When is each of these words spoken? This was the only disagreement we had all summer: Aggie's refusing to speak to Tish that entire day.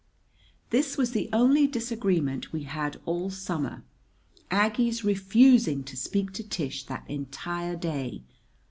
This 0.71 0.97
was 0.97 1.11
the 1.11 1.29
only 1.31 1.67
disagreement 1.67 2.51
we 2.51 2.63
had 2.63 2.99
all 3.05 3.29
summer: 3.29 3.83
Aggie's 4.49 5.03
refusing 5.03 5.83
to 5.83 5.95
speak 5.95 6.33
to 6.33 6.43
Tish 6.43 6.83
that 6.85 7.07
entire 7.07 7.75
day. 7.75 8.23